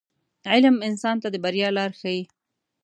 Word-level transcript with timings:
•علم 0.53 0.75
انسان 0.89 1.15
ته 1.23 1.27
د 1.33 1.35
بریا 1.43 1.69
لار 1.77 1.91
ښیي. 1.99 2.21